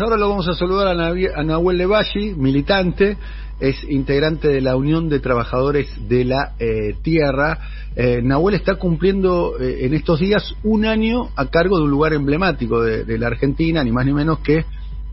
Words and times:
Ahora 0.00 0.16
lo 0.16 0.30
vamos 0.30 0.48
a 0.48 0.54
saludar 0.54 0.88
a, 0.88 1.42
Nahuel 1.42 1.76
Levalli, 1.76 2.34
militante, 2.34 3.18
es 3.58 3.84
integrante 3.84 4.48
de 4.48 4.62
la 4.62 4.74
Unión 4.74 5.10
de 5.10 5.20
Trabajadores 5.20 5.88
de 6.08 6.24
la 6.24 6.54
eh, 6.58 6.94
Tierra. 7.02 7.58
Eh, 7.96 8.22
Nahuel 8.22 8.54
está 8.54 8.76
cumpliendo 8.76 9.60
eh, 9.60 9.84
en 9.84 9.92
estos 9.92 10.20
días 10.20 10.54
un 10.62 10.86
año 10.86 11.28
a 11.36 11.46
cargo 11.46 11.76
de 11.76 11.84
un 11.84 11.90
lugar 11.90 12.14
emblemático 12.14 12.80
de, 12.80 13.18
la 13.18 13.26
Argentina, 13.26 13.84
ni 13.84 13.92
más 13.92 14.06
ni 14.06 14.14
menos 14.14 14.38
que 14.38 14.64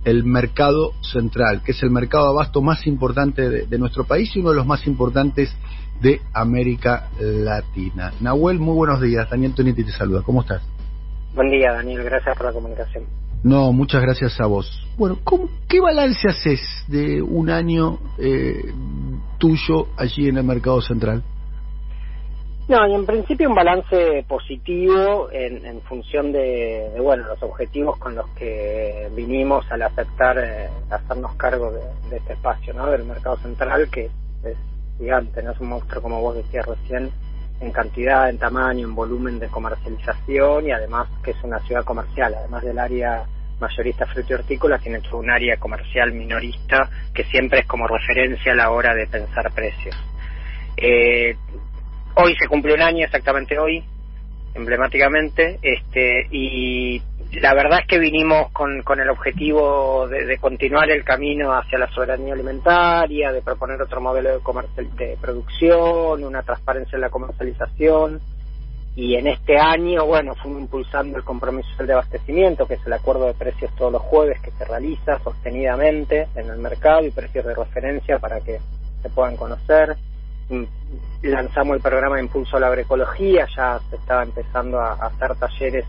el 0.05 0.23
mercado 0.23 0.93
central, 1.01 1.63
que 1.65 1.73
es 1.73 1.83
el 1.83 1.89
mercado 1.89 2.25
de 2.25 2.29
abasto 2.29 2.61
más 2.61 2.87
importante 2.87 3.49
de, 3.49 3.77
nuestro 3.77 4.05
país 4.05 4.33
y 4.35 4.39
uno 4.39 4.51
de 4.51 4.55
los 4.55 4.65
más 4.65 4.87
importantes 4.87 5.53
de 6.01 6.21
América 6.33 7.09
Latina. 7.19 8.13
Nahuel, 8.21 8.59
muy 8.59 8.75
buenos 8.75 9.01
días. 9.01 9.29
Daniel 9.29 9.53
Toniti 9.53 9.83
te 9.83 9.91
saluda. 9.91 10.21
¿Cómo 10.21 10.41
estás? 10.41 10.61
Buen 11.35 11.51
día, 11.51 11.73
Daniel. 11.73 12.03
Gracias 12.03 12.37
por 12.37 12.45
la 12.45 12.53
comunicación. 12.53 13.26
No, 13.43 13.71
muchas 13.71 14.01
gracias 14.01 14.39
a 14.41 14.47
vos. 14.47 14.85
Bueno, 14.97 15.19
¿qué 15.67 15.79
balance 15.79 16.27
haces 16.27 16.59
de 16.87 17.21
un 17.21 17.49
año 17.49 17.99
eh, 18.17 18.73
tuyo 19.37 19.87
allí 19.95 20.27
en 20.27 20.37
el 20.37 20.43
mercado 20.43 20.81
central? 20.81 21.23
No, 22.67 22.85
y 22.85 22.93
en 22.93 23.05
principio 23.05 23.47
un 23.47 23.55
balance 23.55 24.25
positivo 24.27 25.29
en, 25.31 25.79
función 25.83 26.33
de, 26.33 26.91
bueno, 26.99 27.25
los 27.27 27.41
objetivos 27.41 27.97
con 27.97 28.15
los 28.15 28.27
que 28.31 29.07
vinimos 29.15 29.65
al 29.71 29.83
aceptar 29.83 30.37
eh, 30.37 30.69
hacernos 30.89 31.33
cargo 31.35 31.71
de, 31.71 32.17
este 32.17 32.33
espacio, 32.33 32.73
¿no? 32.73 32.87
Del 32.87 33.05
mercado 33.05 33.37
central 33.37 33.89
que 33.89 34.09
es 34.43 34.57
gigante, 34.97 35.41
no 35.43 35.51
es 35.51 35.59
un 35.61 35.69
monstruo 35.69 36.01
como 36.01 36.19
vos 36.21 36.35
decías 36.35 36.65
recién 36.65 37.09
en 37.59 37.71
cantidad, 37.71 38.29
en 38.29 38.37
tamaño, 38.37 38.87
en 38.87 38.95
volumen 38.95 39.39
de 39.39 39.47
comercialización 39.47 40.67
y 40.67 40.71
además 40.71 41.07
que 41.23 41.31
es 41.31 41.43
una 41.43 41.59
ciudad 41.59 41.83
comercial, 41.83 42.35
además 42.35 42.63
del 42.63 42.77
área 42.77 43.23
mayorista 43.59 44.05
fruto 44.05 44.33
y 44.33 44.35
hortícola, 44.35 44.77
tiene 44.77 45.01
todo 45.01 45.17
un 45.17 45.29
área 45.29 45.57
comercial 45.57 46.11
minorista 46.11 46.89
que 47.13 47.23
siempre 47.25 47.61
es 47.61 47.65
como 47.65 47.87
referencia 47.87 48.51
a 48.51 48.55
la 48.55 48.71
hora 48.71 48.93
de 48.93 49.07
pensar 49.07 49.51
precios. 49.51 49.95
Eh, 50.75 51.35
hoy 52.15 52.35
se 52.39 52.47
cumple 52.47 52.75
un 52.75 52.81
año, 52.81 53.05
exactamente 53.05 53.57
hoy, 53.57 53.83
emblemáticamente, 54.53 55.57
este, 55.61 56.27
y 56.29 57.01
la 57.33 57.53
verdad 57.53 57.79
es 57.81 57.87
que 57.87 57.99
vinimos 57.99 58.51
con, 58.51 58.81
con 58.83 58.99
el 58.99 59.09
objetivo 59.09 60.07
de, 60.07 60.37
continuar 60.37 60.89
el 60.89 61.03
camino 61.03 61.51
hacia 61.53 61.77
la 61.77 61.89
soberanía 61.89 62.33
alimentaria, 62.33 63.31
de 63.31 63.41
proponer 63.41 63.81
otro 63.81 63.99
modelo 63.99 64.37
de, 64.37 64.39
comercial, 64.39 64.95
de 64.95 65.17
producción, 65.19 66.23
una 66.23 66.43
transparencia 66.43 66.95
en 66.95 67.01
la 67.01 67.09
comercialización. 67.09 68.21
Y 68.95 69.15
en 69.15 69.27
este 69.27 69.59
año, 69.59 70.05
bueno, 70.05 70.33
fuimos 70.35 70.61
impulsando 70.61 71.17
el 71.17 71.23
compromiso 71.23 71.69
de 71.83 71.93
abastecimiento, 71.93 72.65
que 72.65 72.75
es 72.75 72.87
el 72.87 72.93
acuerdo 72.93 73.27
de 73.27 73.33
precios 73.35 73.75
todos 73.75 73.91
los 73.91 74.01
jueves 74.01 74.41
que 74.41 74.51
se 74.51 74.65
realiza 74.65 75.19
sostenidamente 75.19 76.27
en 76.33 76.49
el 76.49 76.57
mercado 76.57 77.05
y 77.05 77.11
precios 77.11 77.45
de 77.45 77.53
referencia 77.53 78.17
para 78.17 78.39
que 78.39 78.59
se 79.03 79.09
puedan 79.09 79.37
conocer 79.37 79.95
lanzamos 81.21 81.75
el 81.75 81.81
programa 81.81 82.15
de 82.15 82.23
impulso 82.23 82.57
a 82.57 82.59
la 82.59 82.67
agroecología, 82.67 83.47
ya 83.55 83.79
se 83.89 83.97
estaba 83.97 84.23
empezando 84.23 84.79
a, 84.79 84.93
hacer 84.93 85.35
talleres 85.35 85.85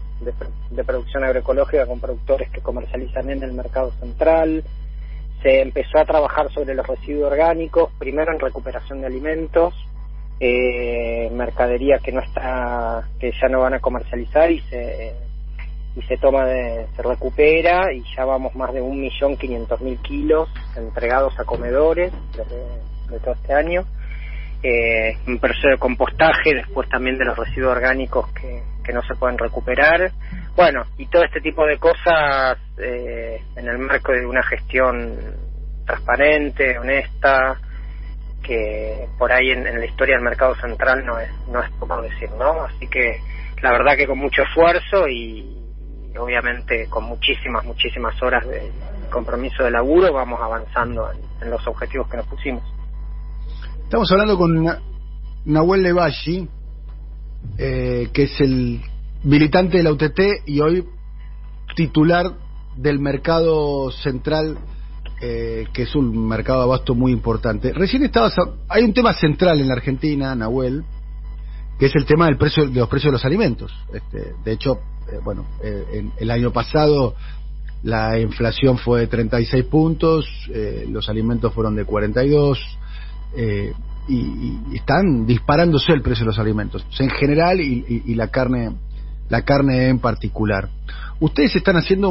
de, 0.70 0.84
producción 0.84 1.24
agroecológica 1.24 1.86
con 1.86 2.00
productores 2.00 2.50
que 2.50 2.60
comercializan 2.60 3.30
en 3.30 3.42
el 3.42 3.52
mercado 3.52 3.92
central, 4.00 4.64
se 5.42 5.60
empezó 5.60 5.98
a 5.98 6.04
trabajar 6.04 6.50
sobre 6.52 6.74
los 6.74 6.86
residuos 6.86 7.30
orgánicos, 7.30 7.92
primero 7.98 8.32
en 8.32 8.40
recuperación 8.40 9.00
de 9.00 9.06
alimentos, 9.06 9.74
eh, 10.40 11.30
mercadería 11.32 11.98
que 11.98 12.12
no 12.12 12.20
está, 12.20 13.08
que 13.20 13.32
ya 13.40 13.48
no 13.48 13.60
van 13.60 13.74
a 13.74 13.80
comercializar 13.80 14.50
y 14.50 14.60
se 14.62 15.14
y 15.96 16.02
se 16.02 16.16
toma 16.16 16.44
de, 16.44 16.86
se 16.94 17.02
recupera 17.02 17.92
y 17.92 18.04
ya 18.14 18.24
vamos 18.24 18.54
más 18.54 18.72
de 18.72 18.80
un 18.80 19.00
millón 19.00 19.36
quinientos 19.36 19.80
mil 19.80 19.98
kilos 19.98 20.48
entregados 20.76 21.36
a 21.40 21.44
comedores 21.44 22.12
de 23.10 23.18
todo 23.18 23.34
este 23.34 23.52
año 23.52 23.84
eh, 24.62 25.16
un 25.26 25.38
proceso 25.38 25.68
de 25.68 25.78
compostaje, 25.78 26.54
después 26.54 26.88
también 26.88 27.16
de 27.18 27.24
los 27.24 27.36
residuos 27.36 27.72
orgánicos 27.72 28.32
que, 28.32 28.62
que 28.84 28.92
no 28.92 29.02
se 29.02 29.14
pueden 29.14 29.38
recuperar. 29.38 30.10
Bueno, 30.56 30.84
y 30.96 31.06
todo 31.06 31.22
este 31.22 31.40
tipo 31.40 31.64
de 31.66 31.78
cosas 31.78 32.58
eh, 32.78 33.40
en 33.54 33.68
el 33.68 33.78
marco 33.78 34.12
de 34.12 34.26
una 34.26 34.42
gestión 34.42 35.16
transparente, 35.86 36.78
honesta, 36.78 37.60
que 38.42 39.06
por 39.18 39.30
ahí 39.30 39.50
en, 39.50 39.64
la 39.64 39.84
historia 39.84 40.16
del 40.16 40.24
mercado 40.24 40.54
central 40.56 41.04
no 41.04 41.18
es, 41.18 41.30
no 41.48 41.62
es 41.62 41.70
poco 41.72 42.00
decir, 42.02 42.30
¿no? 42.32 42.62
Así 42.62 42.88
que 42.88 43.20
la 43.62 43.72
verdad 43.72 43.96
que 43.96 44.06
con 44.06 44.18
mucho 44.18 44.42
esfuerzo 44.42 45.06
y, 45.08 45.54
obviamente 46.18 46.88
con 46.88 47.04
muchísimas, 47.04 47.64
muchísimas 47.64 48.20
horas 48.22 48.46
de 48.48 48.72
compromiso 49.10 49.62
de 49.64 49.70
laburo 49.70 50.12
vamos 50.12 50.40
avanzando 50.42 51.10
en 51.40 51.50
los 51.50 51.66
objetivos 51.66 52.08
que 52.08 52.16
nos 52.16 52.26
pusimos. 52.26 52.77
Estamos 53.88 54.12
hablando 54.12 54.36
con 54.36 54.68
Nahuel 55.46 55.82
Levalli, 55.82 56.46
eh, 57.56 58.10
que 58.12 58.24
es 58.24 58.38
el 58.38 58.82
militante 59.24 59.78
de 59.78 59.82
la 59.82 59.92
UTT 59.92 60.20
y 60.44 60.60
hoy 60.60 60.84
titular 61.74 62.34
del 62.76 62.98
mercado 62.98 63.90
central, 63.90 64.58
eh, 65.22 65.64
que 65.72 65.84
es 65.84 65.94
un 65.94 66.28
mercado 66.28 66.60
abasto 66.60 66.94
muy 66.94 67.12
importante. 67.12 67.72
Recién 67.72 68.02
estabas. 68.02 68.34
hay 68.68 68.84
un 68.84 68.92
tema 68.92 69.14
central 69.14 69.58
en 69.58 69.68
la 69.68 69.76
Argentina, 69.76 70.34
Nahuel, 70.34 70.84
que 71.78 71.86
es 71.86 71.96
el 71.96 72.04
tema 72.04 72.26
del 72.26 72.36
precio 72.36 72.68
de 72.68 72.80
los 72.80 72.90
precios 72.90 73.10
de 73.10 73.12
los 73.12 73.24
alimentos. 73.24 73.72
Este, 73.94 74.34
de 74.44 74.52
hecho, 74.52 74.80
eh, 75.10 75.18
bueno, 75.24 75.46
el 75.62 76.30
año 76.30 76.52
pasado 76.52 77.14
la 77.84 78.20
inflación 78.20 78.76
fue 78.76 79.00
de 79.00 79.06
36 79.06 79.64
puntos, 79.64 80.26
los 80.88 81.08
alimentos 81.08 81.54
fueron 81.54 81.74
de 81.74 81.86
42 81.86 82.78
eh, 83.34 83.72
y, 84.08 84.74
están 84.74 85.26
disparándose 85.26 85.92
el 85.92 86.02
precio 86.02 86.24
de 86.24 86.28
los 86.28 86.38
alimentos 86.38 86.84
en 86.98 87.10
general 87.10 87.60
y, 87.60 88.14
la 88.14 88.28
carne 88.28 88.72
la 89.28 89.42
carne 89.42 89.88
en 89.88 89.98
particular. 89.98 90.70
Ustedes 91.20 91.54
están 91.56 91.76
haciendo 91.76 92.10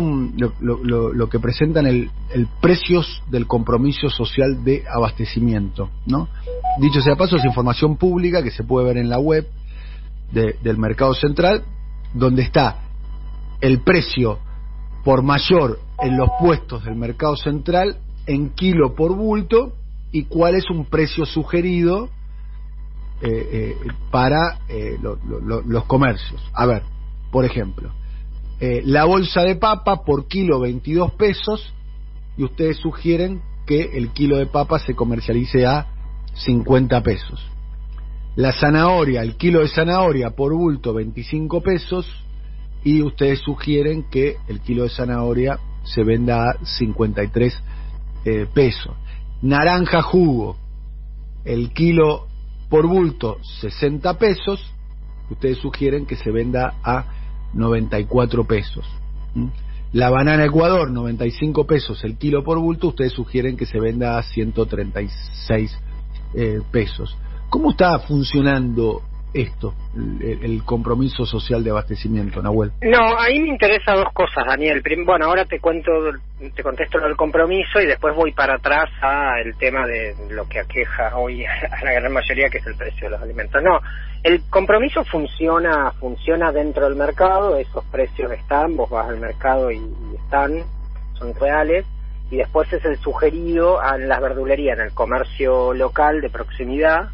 lo, 0.59 1.29
que 1.29 1.39
presentan 1.39 1.88
el, 1.88 2.11
el, 2.31 2.47
precios 2.61 3.23
del 3.31 3.47
compromiso 3.47 4.09
social 4.09 4.63
de 4.63 4.83
abastecimiento 4.88 5.89
no 6.06 6.27
dicho 6.79 7.01
sea 7.01 7.16
paso 7.16 7.38
es 7.38 7.45
información 7.45 7.97
pública 7.97 8.44
que 8.44 8.51
se 8.51 8.63
puede 8.63 8.85
ver 8.85 8.97
en 8.97 9.09
la 9.09 9.17
web 9.17 9.47
del 10.31 10.77
mercado 10.77 11.13
central 11.13 11.63
donde 12.13 12.44
está 12.44 12.79
el 13.61 13.79
precio 13.79 14.39
por 15.03 15.23
mayor 15.23 15.79
en 16.00 16.17
los 16.17 16.29
puestos 16.39 16.83
del 16.83 16.95
mercado 16.95 17.35
central 17.38 17.97
en 18.25 18.50
kilo 18.50 18.94
por 18.94 19.16
bulto 19.16 19.73
y 20.12 20.23
cuál 20.23 20.56
es 20.56 20.69
un 20.69 20.85
precio 20.85 21.25
sugerido 21.25 22.09
eh, 23.22 23.50
eh, 23.51 23.78
para 24.12 24.59
eh, 24.69 24.97
los 25.01 25.85
comercios. 25.85 26.41
A 26.53 26.66
ver, 26.66 26.84
por 27.31 27.45
ejemplo, 27.45 27.91
la 28.59 29.06
bolsa 29.06 29.41
de 29.41 29.56
papa 29.56 30.03
por 30.03 30.28
kilo 30.28 30.59
22 30.59 31.13
pesos 31.13 31.73
y 32.38 32.44
ustedes 32.44 32.78
sugieren 32.78 33.41
que 33.68 33.97
el 33.97 34.09
kilo 34.09 34.38
de 34.38 34.47
papa 34.47 34.79
se 34.79 34.95
comercialice 34.95 35.66
a 35.66 35.88
50 36.34 37.03
pesos. 37.03 37.39
La 38.35 38.51
zanahoria, 38.51 39.22
el 39.22 39.35
kilo 39.35 39.62
de 39.62 39.68
zanahoria 39.68 40.31
por 40.31 40.53
bulto 40.53 40.94
25 40.94 41.62
pesos 41.62 42.07
y 42.84 43.01
ustedes 43.01 43.39
sugieren 43.39 44.06
que 44.09 44.38
el 44.47 44.62
kilo 44.62 44.84
de 44.84 44.89
zanahoria 44.89 45.59
se 45.84 46.03
venda 46.03 46.50
a 46.50 46.66
53 46.66 47.63
pesos 48.53 48.94
naranja 49.41 50.01
jugo, 50.01 50.57
el 51.45 51.71
kilo 51.73 52.27
por 52.69 52.87
bulto 52.87 53.37
60 53.61 54.17
pesos, 54.17 54.73
ustedes 55.29 55.57
sugieren 55.57 56.05
que 56.05 56.15
se 56.15 56.31
venda 56.31 56.75
a 56.83 57.05
94 57.53 58.45
pesos. 58.45 58.85
La 59.93 60.09
banana 60.09 60.45
Ecuador, 60.45 60.91
95 60.91 61.65
pesos 61.65 62.03
el 62.03 62.17
kilo 62.17 62.43
por 62.43 62.59
bulto, 62.59 62.89
ustedes 62.89 63.13
sugieren 63.13 63.56
que 63.56 63.65
se 63.65 63.79
venda 63.79 64.17
a 64.17 64.23
136 64.23 65.79
eh, 66.33 66.62
pesos. 66.71 67.17
¿Cómo 67.50 67.71
está 67.71 67.97
funcionando 68.00 69.01
esto, 69.38 69.74
el, 69.95 70.63
compromiso 70.63 71.25
social 71.25 71.63
de 71.63 71.69
abastecimiento, 71.69 72.42
Nahuel? 72.42 72.72
No, 72.81 73.18
ahí 73.19 73.39
me 73.39 73.50
interesa 73.50 73.94
dos 73.94 74.12
cosas, 74.13 74.45
Daniel. 74.48 74.81
Bueno, 75.06 75.25
ahora 75.25 75.45
te 75.45 75.60
cuento, 75.60 75.92
te 76.56 76.63
contesto 76.63 76.98
lo 76.98 77.06
del 77.06 77.16
compromiso 77.16 77.80
y 77.80 77.86
después 77.86 78.16
voy 78.16 78.31
para 78.31 78.56
atrás 78.56 78.89
a 79.01 79.39
el 79.39 79.56
tema 79.57 79.86
de 79.86 80.16
lo 80.30 80.48
que 80.48 80.60
aqueja 80.60 81.16
hoy 81.16 81.45
a 81.45 81.84
la 81.84 81.94
gran 81.94 82.12
mayoría, 82.12 82.50
que 82.50 82.57
es 82.57 82.68
el 82.68 82.75
precio 82.75 83.06
de 83.06 83.12
los 83.12 83.22
alimentos. 83.22 83.62
No, 83.62 83.80
el 84.24 84.42
compromiso 84.50 85.04
funciona, 85.06 85.92
funciona 86.00 86.51
dentro 86.51 86.86
del 86.86 86.95
mercado, 86.95 87.56
esos 87.57 87.86
precios 87.86 88.31
están, 88.31 88.75
vos 88.75 88.89
vas 88.89 89.07
al 89.07 89.19
mercado 89.19 89.72
y, 89.72 89.81
están, 90.24 90.63
son 91.13 91.34
reales 91.36 91.86
y 92.30 92.38
después 92.38 92.72
es 92.74 92.84
el 92.84 92.98
sugerido 92.98 93.80
a 93.80 93.98
las 93.98 94.19
verdulerías, 94.19 94.78
en 94.80 94.86
el 94.86 94.94
comercio 94.94 95.74
local 95.74 96.19
de 96.19 96.30
proximidad, 96.30 97.10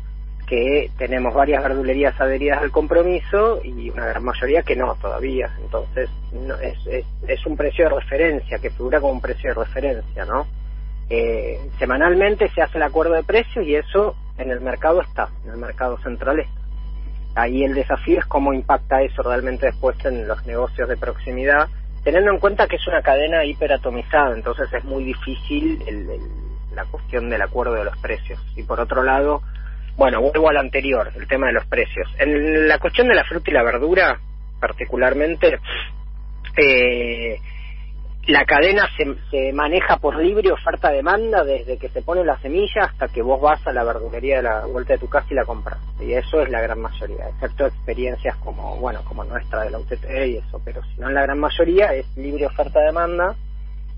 que 0.53 0.91
tenemos 0.99 1.33
varias 1.33 1.63
verdulerías 1.63 2.19
adheridas 2.21 2.61
al 2.61 2.69
compromiso 2.69 3.59
y 3.63 3.89
una 3.89 4.05
gran 4.05 4.23
mayoría 4.23 4.61
que 4.61 4.75
no 4.75 4.93
todavía. 5.01 5.49
Entonces, 5.59 6.11
no, 6.31 6.53
es, 6.59 6.77
es, 7.27 7.45
un 7.47 7.57
precio 7.57 7.85
de 7.85 7.95
referencia, 7.95 8.59
que 8.59 8.69
figura 8.69 9.01
como 9.01 9.13
un 9.13 9.21
precio 9.21 9.49
de 9.49 9.55
referencia, 9.55 10.25
¿no? 10.25 10.45
Eh, 11.09 11.59
semanalmente 11.79 12.49
se 12.49 12.61
hace 12.61 12.77
el 12.77 12.83
acuerdo 12.83 13.15
de 13.15 13.23
precios 13.23 13.65
y 13.65 13.73
eso 13.73 14.15
en 14.37 14.51
el 14.51 14.61
mercado 14.61 15.01
está, 15.01 15.29
en 15.43 15.53
el 15.53 15.57
mercado 15.57 15.97
central 16.03 16.39
está. 16.39 16.61
Ahí 17.33 17.63
el 17.63 17.73
desafío 17.73 18.19
es 18.19 18.25
cómo 18.27 18.53
impacta 18.53 19.01
eso 19.01 19.23
realmente 19.23 19.65
después 19.65 19.97
en 20.05 20.27
los 20.27 20.45
negocios 20.45 20.87
de 20.87 20.97
proximidad, 20.97 21.67
teniendo 22.03 22.29
en 22.29 22.37
cuenta 22.37 22.67
que 22.67 22.75
es 22.75 22.87
una 22.87 23.01
cadena 23.01 23.43
hiperatomizada, 23.43 24.35
entonces 24.35 24.71
es 24.71 24.83
muy 24.83 25.03
difícil 25.03 25.81
el, 25.87 26.07
la 26.75 26.85
cuestión 26.85 27.27
del 27.31 27.41
acuerdo 27.41 27.73
de 27.73 27.85
los 27.85 27.97
precios. 27.97 28.39
Y 28.55 28.61
por 28.61 28.79
otro 28.79 29.01
lado, 29.01 29.41
bueno, 29.95 30.21
vuelvo 30.21 30.49
al 30.49 30.57
anterior, 30.57 31.11
el 31.15 31.27
tema 31.27 31.47
de 31.47 31.53
los 31.53 31.65
precios. 31.67 32.07
En 32.17 32.67
la 32.67 32.79
cuestión 32.79 33.07
de 33.07 33.15
la 33.15 33.23
fruta 33.23 33.49
y 33.49 33.53
la 33.53 33.63
verdura, 33.63 34.19
particularmente, 34.59 35.59
eh, 36.57 37.37
la 38.27 38.45
cadena 38.45 38.87
se, 38.95 39.15
se, 39.29 39.51
maneja 39.51 39.97
por 39.97 40.15
libre 40.15 40.51
oferta-demanda 40.51 41.43
desde 41.43 41.77
que 41.77 41.89
se 41.89 42.01
pone 42.01 42.23
la 42.23 42.39
semilla 42.39 42.85
hasta 42.85 43.09
que 43.09 43.21
vos 43.21 43.41
vas 43.41 43.65
a 43.67 43.73
la 43.73 43.83
verdulería 43.83 44.37
de 44.37 44.43
la 44.43 44.65
vuelta 44.65 44.93
de 44.93 44.99
tu 44.99 45.09
casa 45.09 45.27
y 45.29 45.35
la 45.35 45.43
compras. 45.43 45.79
Y 45.99 46.13
eso 46.13 46.41
es 46.41 46.49
la 46.49 46.61
gran 46.61 46.79
mayoría, 46.79 47.27
excepto 47.27 47.65
experiencias 47.65 48.35
como, 48.37 48.77
bueno, 48.77 49.01
como 49.03 49.25
nuestra 49.25 49.63
de 49.63 49.71
la 49.71 49.79
UTT 49.79 50.05
y 50.27 50.37
eso, 50.37 50.61
pero 50.63 50.81
si 50.83 51.01
no 51.01 51.09
en 51.09 51.15
la 51.15 51.23
gran 51.23 51.39
mayoría 51.39 51.93
es 51.93 52.05
libre 52.15 52.45
oferta-demanda 52.45 53.35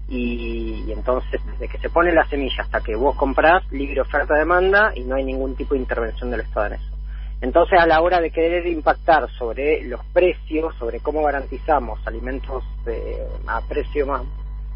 y, 0.08 0.92
entonces 0.92 1.42
desde 1.46 1.68
que 1.68 1.78
se 1.80 1.90
pone 1.90 2.14
la 2.14 2.28
semilla 2.28 2.64
hasta 2.64 2.82
que 2.82 2.96
vos 2.96 3.16
comprás, 3.16 3.64
libre 3.72 4.02
oferta 4.02 4.36
demanda 4.36 4.92
y 4.96 5.04
no 5.04 5.16
hay 5.16 5.24
ningún 5.24 5.56
tipo 5.56 5.74
de 5.74 5.82
intervención 5.82 6.30
del 6.30 6.42
Estado 6.42 6.68
en 6.68 6.74
eso. 6.74 6.96
Entonces 7.42 7.80
a 7.80 7.86
la 7.86 8.02
hora 8.02 8.22
de 8.22 8.32
querer 8.32 8.66
impactar 8.68 9.30
sobre 9.32 9.84
los 9.84 10.04
precios, 10.14 10.76
sobre 10.76 11.00
cómo 11.00 11.24
garantizamos 11.24 12.00
alimentos 12.08 12.64
eh, 12.88 13.28
a 13.48 13.62
precio 13.62 14.08
más 14.08 14.24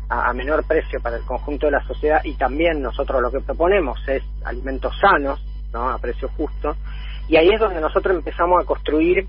a 0.10 0.34
menor 0.34 0.66
precio 0.66 1.00
para 1.02 1.18
el 1.18 1.24
conjunto 1.24 1.68
de 1.68 1.74
la 1.74 1.84
sociedad 1.86 2.22
y 2.24 2.34
también 2.34 2.82
nosotros 2.82 3.22
lo 3.22 3.32
que 3.32 3.42
proponemos 3.42 4.00
es 4.08 4.24
alimentos 4.44 4.92
sanos, 5.00 5.40
¿no? 5.72 5.88
a 5.88 6.00
precio 6.00 6.30
justo, 6.36 6.76
y 7.28 7.36
ahí 7.36 7.50
es 7.50 7.60
donde 7.60 7.80
nosotros 7.80 8.18
empezamos 8.18 8.64
a 8.64 8.66
construir 8.66 9.28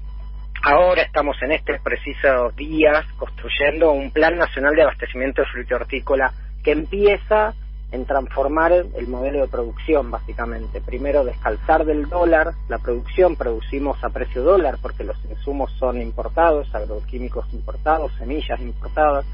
Ahora 0.63 1.03
estamos 1.03 1.41
en 1.41 1.53
estos 1.53 1.81
precisos 1.81 2.55
días 2.55 3.07
construyendo 3.17 3.93
un 3.93 4.11
plan 4.11 4.37
nacional 4.37 4.75
de 4.75 4.83
abastecimiento 4.83 5.41
de 5.41 5.49
fruta 5.49 5.77
hortícola 5.77 6.35
que 6.63 6.73
empieza 6.73 7.55
en 7.93 8.05
transformar 8.05 8.73
el 8.73 9.09
modelo 9.09 9.41
de 9.41 9.49
producción, 9.49 10.11
básicamente. 10.11 10.83
Primero, 10.83 11.25
descalzar 11.25 11.87
del 11.87 12.11
dólar 12.11 12.53
la 12.69 12.77
producción, 12.77 13.37
producimos 13.37 14.05
a 14.05 14.11
precio 14.11 14.43
dólar 14.43 14.77
porque 14.83 15.03
los 15.03 15.17
insumos 15.31 15.73
son 15.79 16.01
importados, 16.01 16.73
agroquímicos 16.75 17.47
importados, 17.55 18.13
semillas 18.19 18.61
importadas. 18.61 19.25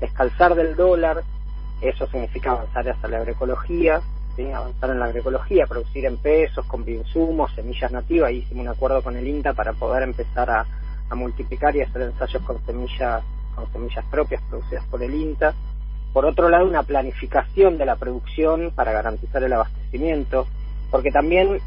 Descalzar 0.00 0.56
del 0.56 0.74
dólar, 0.74 1.22
eso 1.80 2.08
significa 2.08 2.50
avanzar 2.50 2.90
hacia 2.90 3.08
la 3.08 3.18
agroecología, 3.18 4.00
¿sí? 4.36 4.50
avanzar 4.50 4.90
en 4.90 4.98
la 4.98 5.06
agroecología, 5.06 5.66
producir 5.66 6.06
en 6.06 6.16
pesos, 6.18 6.64
con 6.66 6.84
bioinsumos, 6.84 7.52
semillas 7.54 7.90
nativas. 7.92 8.28
Ahí 8.28 8.38
hicimos 8.38 8.66
un 8.66 8.72
acuerdo 8.72 9.02
con 9.02 9.16
el 9.16 9.26
INTA 9.26 9.52
para 9.52 9.72
poder 9.72 10.02
empezar 10.02 10.50
a, 10.50 10.66
a 11.08 11.14
multiplicar 11.14 11.74
y 11.76 11.82
hacer 11.82 12.02
ensayos 12.02 12.42
con 12.42 12.64
semillas, 12.64 13.22
con 13.54 13.70
semillas 13.72 14.04
propias 14.10 14.42
producidas 14.48 14.84
por 14.86 15.02
el 15.02 15.14
INTA. 15.14 15.54
Por 16.12 16.26
otro 16.26 16.48
lado, 16.48 16.66
una 16.66 16.82
planificación 16.82 17.78
de 17.78 17.86
la 17.86 17.96
producción 17.96 18.72
para 18.74 18.92
garantizar 18.92 19.42
el 19.42 19.52
abastecimiento, 19.52 20.46
porque 20.90 21.10
también 21.10 21.60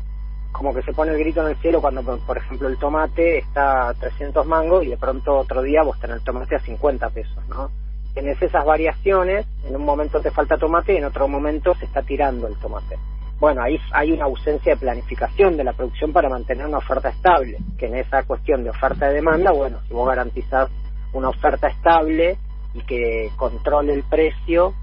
como 0.52 0.74
que 0.74 0.84
se 0.84 0.94
pone 0.94 1.12
el 1.12 1.20
grito 1.20 1.42
en 1.42 1.48
el 1.48 1.58
cielo 1.58 1.82
cuando, 1.82 2.02
por 2.02 2.38
ejemplo, 2.38 2.70
el 2.70 2.78
tomate 2.78 3.40
está 3.40 3.90
a 3.90 3.94
300 3.94 4.46
mangos 4.46 4.86
y 4.86 4.88
de 4.88 4.98
pronto 4.98 5.36
otro 5.38 5.62
día 5.62 5.84
vos 5.84 6.00
tenés 6.00 6.18
el 6.18 6.24
tomate 6.24 6.56
a 6.56 6.60
50 6.60 7.10
pesos, 7.10 7.48
¿no? 7.50 7.70
Tienes 8.16 8.42
esas 8.42 8.66
variaciones, 8.66 9.46
en 9.68 9.76
un 9.76 9.86
momento 9.86 10.22
te 10.22 10.32
falta 10.32 10.58
tomate 10.58 10.94
y 10.94 10.98
en 10.98 11.06
otro 11.06 11.28
momento 11.28 11.76
se 11.76 11.86
está 11.86 12.02
tirando 12.02 12.48
el 12.48 12.56
tomate. 12.56 12.98
Bueno, 13.40 13.62
ahí 13.62 13.78
hay 13.92 14.14
una 14.14 14.26
ausencia 14.26 14.74
de 14.74 14.80
planificación 14.80 15.58
de 15.58 15.66
la 15.66 15.74
producción 15.74 16.14
para 16.14 16.30
mantener 16.30 16.66
una 16.66 16.78
oferta 16.78 17.10
estable, 17.10 17.58
que 17.78 17.88
en 17.88 17.96
esa 17.96 18.24
cuestión 18.24 18.64
de 18.64 18.70
oferta 18.70 19.12
y 19.12 19.16
demanda, 19.16 19.52
bueno, 19.52 19.82
si 19.88 19.94
vos 19.94 20.08
garantizás 20.08 20.70
una 21.12 21.30
oferta 21.30 21.68
estable 21.68 22.38
y 22.74 22.82
que 22.84 23.30
controle 23.36 23.94
el 23.94 24.04
precio, 24.04 24.74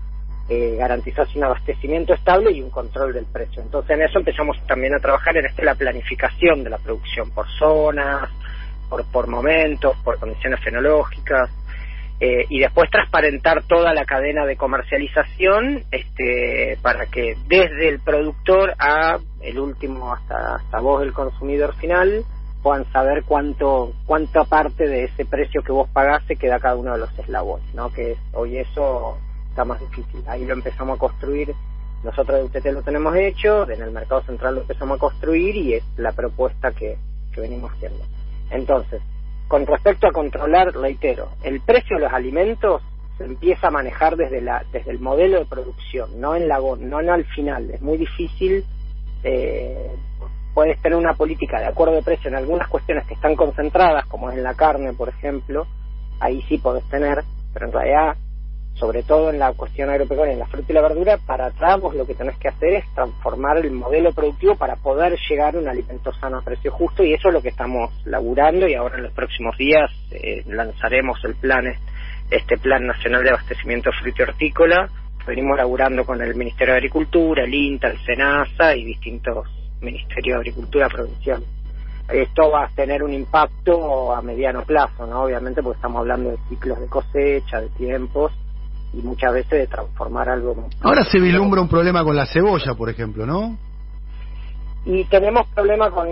eh, 0.51 0.77
garantizás 0.79 1.35
un 1.35 1.45
abastecimiento 1.45 2.13
estable 2.13 2.53
y 2.53 2.61
un 2.61 2.69
control 2.69 3.15
del 3.15 3.25
precio. 3.25 3.63
Entonces 3.63 3.93
en 3.93 4.03
eso 4.03 4.19
empezamos 4.19 4.59
también 4.67 4.95
a 4.95 4.99
trabajar 4.99 5.35
en 5.39 5.47
este 5.47 5.65
la 5.65 5.75
planificación 5.75 6.63
de 6.63 6.69
la 6.71 6.79
producción 6.79 7.31
por 7.31 7.47
zonas, 7.59 8.29
por, 8.91 9.07
por 9.07 9.29
momentos, 9.29 9.97
por 10.05 10.19
condiciones 10.19 10.61
fenológicas, 10.61 11.51
eh, 12.25 12.47
y 12.51 12.61
después 12.61 12.89
transparentar 12.89 13.65
toda 13.65 13.93
la 13.93 14.05
cadena 14.05 14.47
de 14.47 14.57
comercialización 14.57 15.83
este, 15.91 16.79
para 16.81 17.07
que 17.07 17.37
desde 17.49 17.89
el 17.89 17.99
productor 17.99 18.77
a 18.79 19.19
el 19.41 19.59
último 19.59 20.13
hasta, 20.15 20.55
hasta 20.55 20.79
vos 20.79 21.03
el 21.03 21.13
consumidor 21.13 21.75
final 21.75 22.25
puedan 22.63 22.85
saber 22.93 23.25
cuánto 23.25 23.93
cuánta 24.07 24.45
parte 24.45 24.87
de 24.87 25.07
ese 25.07 25.25
precio 25.25 25.63
que 25.63 25.73
vos 25.73 25.89
pagaste 25.93 26.37
queda 26.37 26.61
cada 26.61 26.77
uno 26.77 26.93
de 26.93 26.99
los 26.99 27.19
eslabones, 27.19 27.75
¿no? 27.75 27.93
Que 27.93 28.17
hoy 28.35 28.57
eso 28.57 29.19
está 29.49 29.65
más 29.65 29.81
difícil. 29.81 30.23
Ahí 30.29 30.47
lo 30.47 30.53
empezamos 30.53 30.99
a 30.99 31.01
construir, 31.01 31.53
nosotros 32.05 32.39
de 32.39 32.45
UTT 32.45 32.67
lo 32.67 32.83
tenemos 32.83 33.17
hecho, 33.17 33.69
en 33.69 33.83
el 33.83 33.91
mercado 33.91 34.23
central 34.23 34.55
lo 34.55 34.61
empezamos 34.61 34.95
a 34.95 35.01
construir 35.01 35.57
y 35.57 35.75
es 35.75 35.85
la 35.97 36.13
propuesta 36.13 36.71
que, 36.71 36.99
que 37.35 37.41
venimos 37.41 37.73
haciendo. 37.73 38.05
Entonces, 38.53 39.03
con 39.49 39.67
respecto 39.67 40.07
a 40.07 40.13
controlar, 40.13 40.73
reitero, 40.75 41.31
el 41.43 41.61
precio 41.61 41.97
de 41.97 42.05
los 42.05 42.13
alimentos 42.13 42.83
se 43.19 43.25
empieza 43.25 43.69
a 43.69 43.71
manejar 43.71 44.17
desde 44.17 44.41
la 44.41 44.65
desde 44.73 44.91
el 44.91 44.99
modelo 44.99 45.41
de 45.41 45.47
producción, 45.47 46.21
no 46.21 46.35
en 46.35 46.49
la 46.49 46.59
no, 46.59 47.03
no 47.03 47.13
al 47.13 47.25
final. 47.27 47.71
Es 47.71 47.83
muy 47.83 47.99
difícil. 47.99 48.65
Eh, 49.25 49.91
puedes 50.55 50.81
tener 50.81 50.99
una 50.99 51.15
política 51.15 51.61
de 51.61 51.67
acuerdo 51.67 51.95
de 51.95 52.03
precio 52.03 52.29
en 52.29 52.37
algunas 52.37 52.69
cuestiones 52.69 53.07
que 53.07 53.15
están 53.15 53.37
concentradas, 53.37 54.07
como 54.07 54.31
es 54.31 54.37
en 54.37 54.43
la 54.43 54.55
carne, 54.55 54.93
por 54.93 55.09
ejemplo. 55.09 55.67
Ahí 56.21 56.43
sí 56.49 56.59
podés 56.59 56.85
tener, 56.89 57.23
pero 57.53 57.67
en 57.67 57.73
realidad 57.73 58.17
sobre 58.75 59.03
todo 59.03 59.31
en 59.31 59.39
la 59.39 59.53
cuestión 59.53 59.91
agropecuaria, 59.91 60.33
en 60.33 60.39
la 60.39 60.47
fruta 60.47 60.67
y 60.71 60.75
la 60.75 60.83
verdura, 60.83 61.19
para 61.19 61.47
atrás 61.47 61.81
lo 61.95 62.07
que 62.07 62.15
tenés 62.15 62.37
que 62.39 62.49
hacer 62.49 62.75
es 62.75 62.85
transformar 62.95 63.59
el 63.59 63.71
modelo 63.71 64.13
productivo 64.13 64.57
para 64.57 64.77
poder 64.77 65.17
llegar 65.29 65.55
a 65.55 65.59
un 65.59 65.69
alimento 65.69 66.13
sano 66.15 66.39
a 66.39 66.43
precio 66.43 66.73
justo 66.73 67.05
y 67.05 67.15
eso 67.15 67.29
es 67.29 67.35
lo 67.35 67.43
que 67.43 67.51
estamos 67.51 67.91
laburando 68.05 68.67
y 68.67 68.75
ahora 68.75 68.97
en 68.97 69.05
los 69.05 69.13
próximos 69.13 69.57
días 69.57 69.91
eh, 70.11 70.43
lanzaremos 70.47 71.23
el 71.25 71.35
plan, 71.35 71.65
este 72.31 72.57
plan 72.59 72.87
nacional 72.87 73.23
de 73.23 73.31
abastecimiento 73.31 73.91
de 73.91 73.97
fruta 73.99 74.23
y 74.23 74.23
hortícola, 74.23 74.89
venimos 75.27 75.57
laburando 75.57 76.05
con 76.05 76.21
el 76.21 76.35
Ministerio 76.35 76.75
de 76.75 76.79
Agricultura, 76.79 77.45
el 77.45 77.55
INTA, 77.55 77.89
el 77.89 77.99
SENASA 78.05 78.75
y 78.75 78.85
distintos 78.85 79.47
ministerios 79.81 80.37
de 80.37 80.41
Agricultura 80.41 80.89
provinciales 80.89 81.49
esto 82.09 82.51
va 82.51 82.65
a 82.65 82.69
tener 82.69 83.03
un 83.03 83.13
impacto 83.13 84.13
a 84.13 84.21
mediano 84.23 84.63
plazo, 84.65 85.07
¿no? 85.07 85.23
Obviamente 85.23 85.63
porque 85.63 85.77
estamos 85.77 86.01
hablando 86.01 86.31
de 86.31 86.39
ciclos 86.49 86.81
de 86.81 86.87
cosecha, 86.87 87.61
de 87.61 87.69
tiempos, 87.71 88.33
y 88.93 89.03
muchas 89.03 89.33
veces 89.33 89.51
de 89.51 89.67
transformar 89.67 90.29
algo. 90.29 90.69
Ahora 90.81 91.05
se 91.05 91.19
vislumbra 91.19 91.61
un 91.61 91.69
problema 91.69 92.05
con 92.05 92.17
la 92.17 92.27
cebolla, 92.27 92.75
por 92.75 92.91
ejemplo, 92.91 93.27
¿no? 93.27 93.57
Y 94.85 95.05
tenemos 95.05 95.47
problema 95.55 95.91
con, 95.93 96.09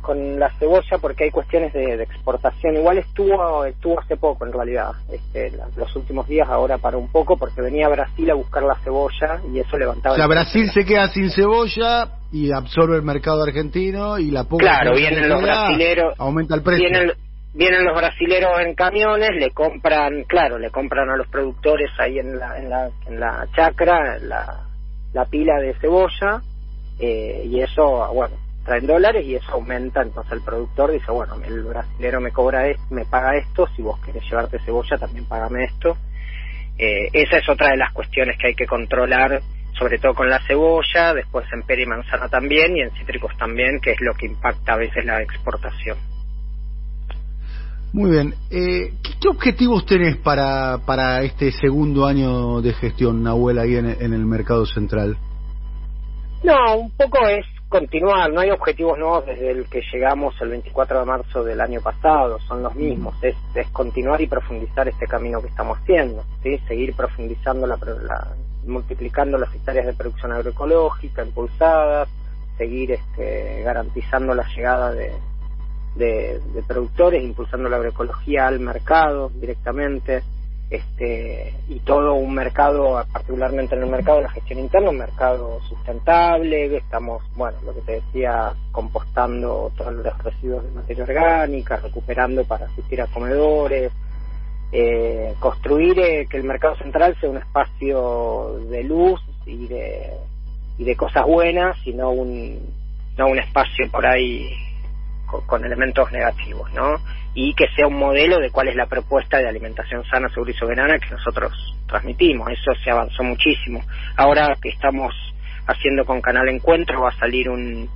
con 0.00 0.40
la 0.40 0.50
cebolla 0.58 0.98
porque 1.00 1.24
hay 1.24 1.30
cuestiones 1.30 1.72
de, 1.72 1.96
de, 1.96 2.02
exportación. 2.02 2.74
Igual 2.74 2.98
estuvo 2.98 3.64
estuvo 3.64 4.00
hace 4.00 4.16
poco, 4.16 4.44
en 4.44 4.52
realidad. 4.52 4.90
Este, 5.08 5.52
los 5.76 5.94
últimos 5.94 6.26
días 6.26 6.48
ahora 6.48 6.78
paró 6.78 6.98
un 6.98 7.12
poco 7.12 7.36
porque 7.36 7.62
venía 7.62 7.86
a 7.86 7.90
Brasil 7.90 8.28
a 8.28 8.34
buscar 8.34 8.64
la 8.64 8.74
cebolla 8.82 9.40
y 9.52 9.60
eso 9.60 9.78
levantaba... 9.78 10.14
O 10.14 10.18
sea, 10.18 10.26
Brasil 10.26 10.68
se 10.74 10.84
queda 10.84 11.06
sin 11.10 11.30
cebolla 11.30 12.08
y 12.32 12.50
absorbe 12.50 12.96
el 12.96 13.02
mercado 13.02 13.44
argentino 13.44 14.18
y 14.18 14.32
la 14.32 14.44
poca... 14.44 14.64
Claro, 14.64 14.96
vienen 14.96 15.28
los 15.28 15.40
brasileros... 15.40 16.14
Aumenta 16.18 16.56
el 16.56 16.62
precio. 16.62 16.88
Vienen, 16.90 17.12
vienen 17.56 17.84
los 17.84 17.96
brasileros 17.96 18.60
en 18.60 18.74
camiones, 18.74 19.30
le 19.34 19.50
compran, 19.50 20.24
claro, 20.24 20.58
le 20.58 20.70
compran 20.70 21.08
a 21.08 21.16
los 21.16 21.26
productores 21.28 21.90
ahí 21.98 22.18
en 22.18 22.38
la, 22.38 22.58
en 22.58 22.68
la, 22.68 22.90
en 23.06 23.18
la 23.18 23.46
chacra 23.56 24.18
la, 24.18 24.60
la 25.14 25.24
pila 25.24 25.58
de 25.58 25.74
cebolla 25.80 26.42
eh, 26.98 27.44
y 27.46 27.60
eso, 27.62 28.12
bueno, 28.12 28.36
traen 28.62 28.86
dólares 28.86 29.24
y 29.24 29.36
eso 29.36 29.52
aumenta, 29.52 30.02
entonces 30.02 30.32
el 30.32 30.42
productor 30.42 30.92
dice, 30.92 31.10
bueno, 31.10 31.36
el 31.46 31.62
brasilero 31.62 32.20
me 32.20 32.30
cobra 32.30 32.66
esto, 32.68 32.82
me 32.90 33.06
paga 33.06 33.36
esto, 33.36 33.66
si 33.74 33.80
vos 33.80 33.98
querés 34.04 34.22
llevarte 34.28 34.58
cebolla 34.58 34.98
también 34.98 35.26
págame 35.26 35.64
esto. 35.64 35.96
Eh, 36.78 37.08
esa 37.14 37.38
es 37.38 37.48
otra 37.48 37.70
de 37.70 37.78
las 37.78 37.92
cuestiones 37.94 38.36
que 38.38 38.48
hay 38.48 38.54
que 38.54 38.66
controlar, 38.66 39.40
sobre 39.78 39.98
todo 39.98 40.12
con 40.12 40.28
la 40.28 40.40
cebolla, 40.46 41.14
después 41.14 41.46
en 41.54 41.62
pera 41.62 41.80
y 41.80 41.86
manzana 41.86 42.28
también 42.28 42.76
y 42.76 42.82
en 42.82 42.90
cítricos 42.90 43.34
también, 43.38 43.80
que 43.80 43.92
es 43.92 44.00
lo 44.00 44.12
que 44.12 44.26
impacta 44.26 44.74
a 44.74 44.76
veces 44.76 45.06
la 45.06 45.22
exportación. 45.22 45.96
Muy 47.96 48.10
bien. 48.10 48.34
Eh, 48.50 48.92
¿qué, 49.02 49.12
¿qué, 49.18 49.28
objetivos 49.30 49.86
tenés 49.86 50.18
para, 50.18 50.82
para 50.84 51.22
este 51.22 51.50
segundo 51.50 52.04
año 52.04 52.60
de 52.60 52.74
gestión, 52.74 53.22
Nahuel, 53.22 53.58
ahí 53.58 53.74
en, 53.74 53.86
en, 53.86 54.12
el 54.12 54.26
mercado 54.26 54.66
central? 54.66 55.16
No, 56.44 56.76
un 56.76 56.90
poco 56.90 57.26
es 57.26 57.46
continuar, 57.70 58.30
no 58.30 58.40
hay 58.40 58.50
objetivos 58.50 58.98
nuevos 58.98 59.24
desde 59.24 59.50
el 59.50 59.66
que 59.70 59.80
llegamos 59.90 60.34
el 60.42 60.50
24 60.50 61.00
de 61.00 61.06
marzo 61.06 61.42
del 61.42 61.58
año 61.58 61.80
pasado, 61.80 62.38
son 62.40 62.62
los 62.62 62.74
mismos, 62.74 63.14
es, 63.22 63.34
es 63.54 63.66
continuar 63.70 64.20
y 64.20 64.26
profundizar 64.26 64.86
este 64.86 65.06
camino 65.06 65.40
que 65.40 65.48
estamos 65.48 65.78
haciendo, 65.78 66.22
¿sí? 66.42 66.58
seguir 66.68 66.94
profundizando, 66.94 67.66
la, 67.66 67.78
multiplicando 68.66 69.38
las 69.38 69.54
hectáreas 69.54 69.86
de 69.86 69.94
producción 69.94 70.32
agroecológica 70.32 71.24
impulsadas, 71.24 72.10
seguir 72.58 72.92
este, 72.92 73.62
garantizando 73.62 74.34
la 74.34 74.46
llegada 74.54 74.92
de, 74.92 75.12
de, 75.96 76.40
productores, 76.66 77.22
impulsando 77.22 77.68
la 77.68 77.76
agroecología 77.76 78.46
al 78.46 78.60
mercado 78.60 79.30
directamente, 79.34 80.22
este, 80.68 81.54
y 81.68 81.78
todo 81.80 82.14
un 82.14 82.34
mercado, 82.34 83.04
particularmente 83.12 83.76
en 83.76 83.84
el 83.84 83.90
mercado 83.90 84.18
de 84.18 84.24
la 84.24 84.30
gestión 84.30 84.58
interna, 84.58 84.90
un 84.90 84.98
mercado 84.98 85.60
sustentable, 85.68 86.76
estamos, 86.76 87.22
bueno, 87.36 87.56
lo 87.64 87.74
que 87.74 87.82
te 87.82 87.92
decía, 87.92 88.52
compostando 88.72 89.70
todos 89.76 89.94
los 89.94 90.18
residuos 90.24 90.64
de 90.64 90.70
materia 90.72 91.04
orgánica, 91.04 91.76
recuperando 91.76 92.44
para 92.44 92.66
asistir 92.66 93.00
a 93.00 93.06
comedores, 93.06 93.92
eh, 94.72 95.34
construir 95.38 95.98
eh, 96.00 96.26
que 96.28 96.38
el 96.38 96.44
mercado 96.44 96.76
central 96.76 97.16
sea 97.20 97.30
un 97.30 97.36
espacio 97.36 98.58
de 98.68 98.82
luz 98.82 99.20
y 99.46 99.68
de, 99.68 100.10
y 100.78 100.84
de 100.84 100.96
cosas 100.96 101.24
buenas, 101.24 101.76
y 101.86 101.92
no 101.92 102.10
un, 102.10 102.58
no 103.16 103.28
un 103.28 103.38
espacio 103.38 103.88
por 103.92 104.04
ahí 104.04 104.50
con, 105.26 105.64
elementos 105.64 106.10
negativos, 106.12 106.72
¿no? 106.72 106.96
Y 107.34 107.54
que 107.54 107.66
sea 107.74 107.86
un 107.86 107.98
modelo 107.98 108.38
de 108.38 108.50
cuál 108.50 108.68
es 108.68 108.76
la 108.76 108.86
propuesta 108.86 109.38
de 109.38 109.48
alimentación 109.48 110.04
sana, 110.04 110.28
segura 110.28 110.52
y 110.52 110.54
soberana 110.54 110.98
que 110.98 111.10
nosotros 111.10 111.52
transmitimos. 111.86 112.50
Eso 112.50 112.72
se 112.82 112.90
avanzó 112.90 113.22
muchísimo. 113.22 113.82
Ahora 114.16 114.56
que 114.60 114.70
estamos 114.70 115.14
haciendo 115.66 116.04
con 116.04 116.20
Canal 116.20 116.48
Encuentro 116.48 117.02
va 117.02 117.10
a 117.10 117.18
salir 117.18 117.50
un, 117.50 117.90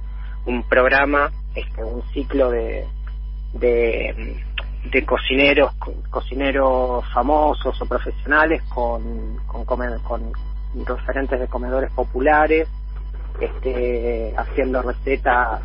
un 0.47 0.63
programa, 0.69 1.31
este, 1.55 1.85
un 1.85 2.03
ciclo 2.13 2.51
de, 2.51 2.85
de, 3.55 5.05
cocineros, 5.07 5.75
cocineros 6.11 7.05
famosos 7.13 7.81
o 7.81 7.87
profesionales 7.87 8.63
con, 8.65 9.37
con, 9.47 9.65
con 9.65 10.33
referentes 10.85 11.41
de 11.41 11.47
comedores 11.49 11.91
populares, 11.93 12.69
este, 13.41 14.35
haciendo 14.37 14.83
recetas 14.83 15.63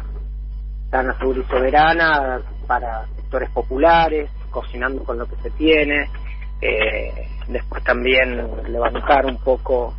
sana, 0.89 1.17
segura 1.17 1.39
y 1.39 1.43
soberana 1.45 2.41
para 2.67 3.05
sectores 3.15 3.49
populares, 3.51 4.29
cocinando 4.49 5.03
con 5.03 5.17
lo 5.17 5.25
que 5.25 5.35
se 5.37 5.49
tiene, 5.51 6.09
eh, 6.61 7.27
después 7.47 7.83
también 7.83 8.49
levantar 8.71 9.25
un 9.25 9.37
poco, 9.37 9.93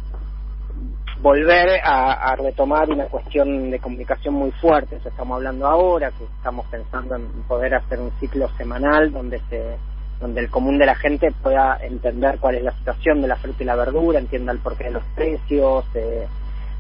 volver 1.21 1.81
a, 1.85 2.35
retomar 2.37 2.89
una 2.91 3.07
cuestión 3.07 3.71
de 3.71 3.79
comunicación 3.79 4.35
muy 4.35 4.51
fuerte, 4.53 4.97
eso 4.97 5.09
estamos 5.09 5.37
hablando 5.37 5.67
ahora, 5.67 6.11
que 6.11 6.25
estamos 6.25 6.67
pensando 6.67 7.17
en 7.17 7.27
poder 7.45 7.75
hacer 7.75 8.01
un 8.01 8.11
ciclo 8.19 8.49
semanal 8.57 9.13
donde 9.13 9.41
se 9.49 9.77
donde 10.21 10.41
el 10.41 10.49
común 10.49 10.79
de 10.79 10.87
la 10.87 10.95
gente 10.95 11.31
pueda 11.43 11.77
entender 11.83 12.39
cuál 12.41 12.55
es 12.55 12.63
la 12.63 12.73
situación 12.73 13.21
de 13.21 13.29
la 13.29 13.37
fruta 13.37 13.63
y 13.63 13.67
la 13.67 13.77
verdura, 13.77 14.19
entienda 14.19 14.51
el 14.51 14.61
porqué 14.61 14.85
de 14.85 14.93
los 14.93 15.05
precios, 15.15 15.85
eh, 15.95 16.27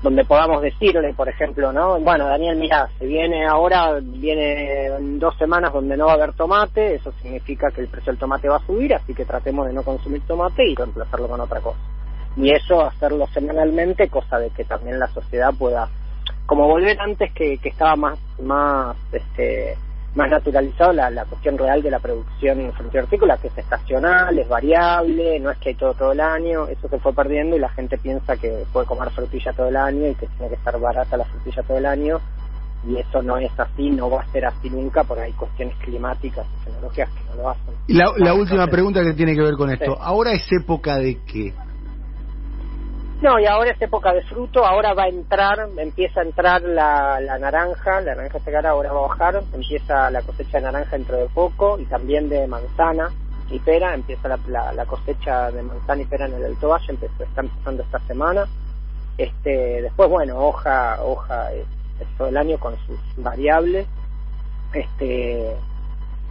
donde 0.02 0.24
podamos 0.24 0.62
decirle, 0.62 1.14
por 1.14 1.28
ejemplo, 1.28 1.72
¿no? 1.72 1.98
Bueno, 2.00 2.26
Daniel, 2.26 2.56
mira, 2.56 2.88
se 2.98 3.06
viene 3.06 3.46
ahora, 3.46 3.98
viene 4.00 4.86
en 4.86 5.18
dos 5.18 5.36
semanas 5.38 5.72
donde 5.72 5.96
no 5.96 6.06
va 6.06 6.12
a 6.12 6.14
haber 6.16 6.34
tomate, 6.34 6.94
eso 6.94 7.12
significa 7.22 7.70
que 7.70 7.80
el 7.80 7.88
precio 7.88 8.12
del 8.12 8.20
tomate 8.20 8.48
va 8.48 8.56
a 8.56 8.66
subir, 8.66 8.94
así 8.94 9.14
que 9.14 9.24
tratemos 9.24 9.66
de 9.66 9.72
no 9.72 9.82
consumir 9.82 10.22
tomate 10.26 10.66
y 10.66 10.74
reemplazarlo 10.74 11.28
con 11.28 11.40
otra 11.40 11.60
cosa. 11.60 11.80
Y 12.36 12.50
eso 12.50 12.82
hacerlo 12.82 13.26
semanalmente, 13.28 14.08
cosa 14.08 14.38
de 14.38 14.50
que 14.50 14.64
también 14.64 14.98
la 14.98 15.08
sociedad 15.08 15.54
pueda, 15.58 15.88
como 16.44 16.68
volver 16.68 17.00
antes 17.00 17.32
que, 17.32 17.56
que 17.58 17.70
estaba 17.70 17.96
más, 17.96 18.18
más, 18.42 18.96
este, 19.12 19.76
más 20.16 20.30
naturalizado 20.30 20.92
la, 20.92 21.10
la 21.10 21.24
cuestión 21.26 21.58
real 21.58 21.82
de 21.82 21.90
la 21.90 21.98
producción 21.98 22.72
hortícola, 22.94 23.36
que 23.36 23.48
es 23.48 23.58
estacional, 23.58 24.38
es 24.38 24.48
variable, 24.48 25.38
no 25.38 25.50
es 25.50 25.58
que 25.58 25.68
hay 25.70 25.74
todo 25.74 25.92
todo 25.92 26.12
el 26.12 26.20
año, 26.20 26.66
eso 26.68 26.88
se 26.88 26.98
fue 26.98 27.12
perdiendo 27.12 27.54
y 27.54 27.60
la 27.60 27.68
gente 27.68 27.98
piensa 27.98 28.36
que 28.36 28.64
puede 28.72 28.86
comer 28.86 29.10
frutilla 29.10 29.52
todo 29.52 29.68
el 29.68 29.76
año 29.76 30.08
y 30.08 30.14
que 30.14 30.26
tiene 30.26 30.48
que 30.48 30.54
estar 30.54 30.80
barata 30.80 31.18
la 31.18 31.24
frutilla 31.26 31.62
todo 31.62 31.76
el 31.76 31.86
año 31.86 32.20
y 32.88 32.96
eso 32.96 33.22
no 33.22 33.36
es 33.36 33.50
así, 33.58 33.90
no 33.90 34.08
va 34.08 34.22
a 34.22 34.26
ser 34.28 34.46
así 34.46 34.70
nunca, 34.70 35.04
porque 35.04 35.24
hay 35.24 35.32
cuestiones 35.32 35.76
climáticas 35.78 36.46
y 36.46 36.64
tecnologías 36.64 37.10
que 37.10 37.24
no 37.30 37.42
lo 37.42 37.50
hacen. 37.50 37.74
Y 37.88 37.94
la, 37.94 38.12
la 38.16 38.34
última 38.34 38.66
pregunta 38.68 39.02
que 39.02 39.12
tiene 39.12 39.34
que 39.34 39.42
ver 39.42 39.54
con 39.54 39.70
esto, 39.70 39.98
¿ahora 40.00 40.32
es 40.32 40.46
época 40.52 40.96
de 40.96 41.18
qué? 41.24 41.52
No, 43.22 43.40
y 43.40 43.46
ahora 43.46 43.70
es 43.70 43.80
época 43.80 44.12
de 44.12 44.22
fruto, 44.24 44.64
ahora 44.64 44.92
va 44.92 45.04
a 45.04 45.08
entrar, 45.08 45.68
empieza 45.78 46.20
a 46.20 46.24
entrar 46.24 46.60
la, 46.62 47.18
la 47.20 47.38
naranja, 47.38 48.02
la 48.02 48.14
naranja 48.14 48.38
secara 48.40 48.70
ahora 48.70 48.92
va 48.92 48.98
a 48.98 49.08
bajar, 49.08 49.42
empieza 49.54 50.10
la 50.10 50.20
cosecha 50.20 50.58
de 50.58 50.64
naranja 50.64 50.96
dentro 50.98 51.16
de 51.16 51.26
poco 51.28 51.78
y 51.78 51.86
también 51.86 52.28
de 52.28 52.46
manzana 52.46 53.10
y 53.50 53.58
pera, 53.60 53.94
empieza 53.94 54.28
la, 54.28 54.72
la, 54.72 54.84
cosecha 54.84 55.50
de 55.50 55.62
manzana 55.62 56.02
y 56.02 56.04
pera 56.04 56.26
en 56.26 56.34
el 56.34 56.44
Alto 56.44 56.68
Valle, 56.68 56.90
empezó, 56.90 57.22
está 57.22 57.40
empezando 57.40 57.82
esta 57.84 58.00
semana. 58.00 58.46
Este, 59.16 59.80
después, 59.80 60.10
bueno, 60.10 60.38
hoja, 60.38 61.02
hoja 61.02 61.52
es, 61.52 61.66
todo 62.18 62.28
el 62.28 62.36
año 62.36 62.58
con 62.58 62.76
sus 62.86 62.98
variables. 63.16 63.86
Este, 64.74 65.56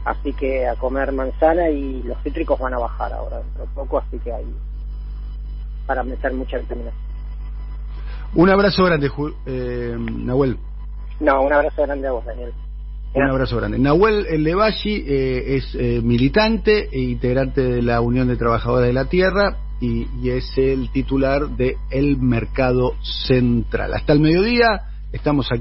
así 0.04 0.34
que 0.34 0.68
a 0.68 0.76
comer 0.76 1.12
manzana 1.14 1.70
y 1.70 2.04
los 2.04 2.22
cítricos 2.22 2.60
van 2.60 2.76
a 2.76 2.80
bajar 2.80 3.12
ahora 3.12 3.38
dentro 3.38 3.66
de 3.66 3.72
poco, 3.74 3.98
así 3.98 4.20
que 4.20 4.32
ahí 4.32 4.56
para 5.86 6.04
meter 6.04 6.34
mucha 6.34 6.58
vitamina 6.58 6.92
Un 8.34 8.50
abrazo 8.50 8.84
grande, 8.84 9.10
eh, 9.46 9.96
Nahuel. 9.98 10.58
No, 11.20 11.42
un 11.42 11.54
abrazo 11.54 11.84
grande 11.84 12.08
a 12.08 12.12
vos, 12.12 12.26
Daniel. 12.26 12.52
Un 13.14 13.30
abrazo 13.30 13.56
grande. 13.56 13.80
Nahuel 13.80 14.26
El 14.28 14.46
eh, 14.46 15.56
es 15.56 15.74
eh, 15.76 16.02
militante 16.04 16.90
e 16.92 17.00
integrante 17.00 17.62
de 17.62 17.82
la 17.82 18.02
Unión 18.02 18.28
de 18.28 18.36
Trabajadores 18.36 18.88
de 18.88 18.94
la 18.94 19.06
Tierra 19.06 19.58
y, 19.80 20.08
y, 20.22 20.32
es 20.32 20.58
el 20.58 20.92
titular 20.92 21.48
de 21.48 21.78
El 21.92 22.18
Mercado 22.18 22.94
Central. 23.28 23.94
Hasta 23.94 24.12
el 24.12 24.20
mediodía 24.20 24.82
estamos 25.14 25.48
aquí. 25.52 25.54